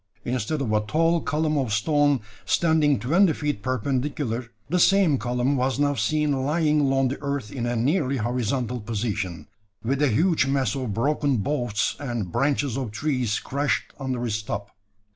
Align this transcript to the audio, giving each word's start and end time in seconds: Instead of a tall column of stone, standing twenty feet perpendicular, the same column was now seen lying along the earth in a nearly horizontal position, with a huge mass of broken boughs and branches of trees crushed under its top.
Instead 0.25 0.61
of 0.63 0.73
a 0.73 0.79
tall 0.81 1.21
column 1.21 1.59
of 1.59 1.71
stone, 1.71 2.21
standing 2.43 2.97
twenty 2.97 3.33
feet 3.33 3.61
perpendicular, 3.61 4.49
the 4.67 4.79
same 4.79 5.19
column 5.19 5.55
was 5.55 5.77
now 5.77 5.93
seen 5.93 6.41
lying 6.43 6.81
along 6.81 7.09
the 7.09 7.21
earth 7.21 7.51
in 7.51 7.67
a 7.67 7.75
nearly 7.75 8.17
horizontal 8.17 8.79
position, 8.81 9.47
with 9.83 10.01
a 10.01 10.07
huge 10.09 10.47
mass 10.47 10.73
of 10.73 10.91
broken 10.91 11.37
boughs 11.37 11.95
and 11.99 12.31
branches 12.31 12.79
of 12.79 12.89
trees 12.89 13.37
crushed 13.37 13.93
under 13.99 14.25
its 14.25 14.41
top. 14.41 14.71